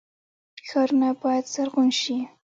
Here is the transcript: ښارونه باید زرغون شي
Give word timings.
ښارونه 0.67 1.09
باید 1.21 1.45
زرغون 1.53 1.89
شي 2.01 2.17